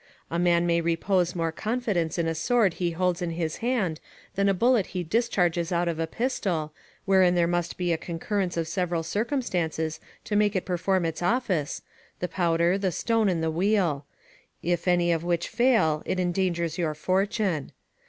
[0.31, 3.99] A man may repose more confidence in a sword he holds in his hand
[4.33, 6.73] than in a bullet he discharges out of a pistol,
[7.05, 11.83] wherein there must be a concurrence of several circumstances to make it perform its office,
[12.19, 14.07] the powder, the stone, and the wheel:
[14.63, 17.71] if any of which fail it endangers your fortune.